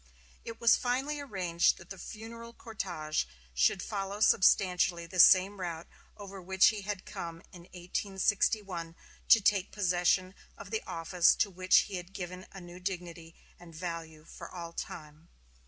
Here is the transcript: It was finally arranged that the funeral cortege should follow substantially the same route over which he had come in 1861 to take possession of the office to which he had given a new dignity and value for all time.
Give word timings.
It 0.43 0.59
was 0.59 0.77
finally 0.77 1.19
arranged 1.19 1.77
that 1.77 1.91
the 1.91 1.97
funeral 1.99 2.53
cortege 2.53 3.25
should 3.53 3.83
follow 3.83 4.19
substantially 4.19 5.05
the 5.05 5.19
same 5.19 5.59
route 5.59 5.85
over 6.17 6.41
which 6.41 6.69
he 6.69 6.81
had 6.81 7.05
come 7.05 7.43
in 7.51 7.65
1861 7.65 8.95
to 9.29 9.41
take 9.41 9.71
possession 9.71 10.33
of 10.57 10.71
the 10.71 10.81
office 10.87 11.35
to 11.35 11.51
which 11.51 11.81
he 11.81 11.97
had 11.97 12.13
given 12.13 12.47
a 12.51 12.59
new 12.59 12.79
dignity 12.79 13.35
and 13.59 13.75
value 13.75 14.25
for 14.25 14.49
all 14.49 14.73
time. 14.73 15.29